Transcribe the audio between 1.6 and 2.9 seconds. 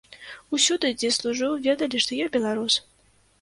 ведалі, што я беларус.